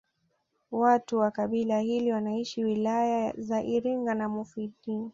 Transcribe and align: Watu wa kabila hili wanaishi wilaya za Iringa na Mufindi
Watu 0.71 1.19
wa 1.19 1.31
kabila 1.31 1.79
hili 1.79 2.11
wanaishi 2.11 2.63
wilaya 2.63 3.33
za 3.37 3.63
Iringa 3.63 4.13
na 4.15 4.29
Mufindi 4.29 5.09